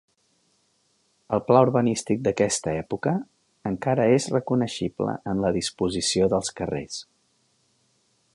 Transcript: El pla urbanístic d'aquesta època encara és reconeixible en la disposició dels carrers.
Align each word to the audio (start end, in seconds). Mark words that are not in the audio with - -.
El 1.37 1.43
pla 1.49 1.59
urbanístic 1.65 2.23
d'aquesta 2.27 2.73
època 2.85 3.13
encara 3.73 4.09
és 4.15 4.27
reconeixible 4.37 5.17
en 5.35 5.45
la 5.45 5.53
disposició 5.61 6.33
dels 6.35 6.53
carrers. 6.63 7.01